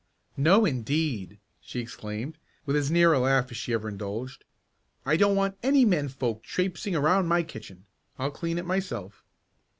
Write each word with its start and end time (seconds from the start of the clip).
"No, 0.35 0.65
indeed!" 0.65 1.37
she 1.61 1.79
exclaimed, 1.79 2.39
with 2.65 2.75
as 2.75 2.89
near 2.89 3.13
a 3.13 3.19
laugh 3.19 3.51
as 3.51 3.57
she 3.57 3.71
ever 3.71 3.87
indulged. 3.87 4.43
"I 5.05 5.15
don't 5.15 5.35
want 5.35 5.59
any 5.61 5.85
men 5.85 6.07
folks 6.07 6.47
traipsing 6.49 6.95
around 6.95 7.27
my 7.27 7.43
kitchen. 7.43 7.85
I'll 8.17 8.31
clean 8.31 8.57
it 8.57 8.65
myself." 8.65 9.23